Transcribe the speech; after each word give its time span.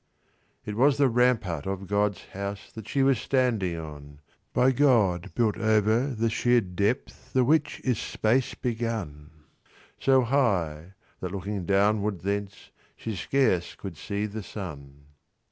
It 0.65 0.75
was 0.75 0.97
the 0.97 1.09
rampart 1.09 1.67
of 1.67 1.85
God's 1.85 2.23
houseThat 2.33 2.87
she 2.87 3.03
was 3.03 3.19
standing 3.19 3.77
on:By 3.77 4.71
God 4.71 5.31
built 5.35 5.57
over 5.57 6.07
the 6.07 6.27
sheer 6.27 6.59
depthThe 6.59 7.45
which 7.45 7.79
is 7.83 7.99
Space 7.99 8.55
begun; 8.55 9.29
So 9.99 10.23
high, 10.23 10.93
that 11.19 11.31
looking 11.31 11.67
downward 11.67 12.21
thenceShe 12.21 13.15
scarce 13.15 13.75
could 13.75 13.95
see 13.95 14.25
the 14.25 14.41
sun. 14.41 15.05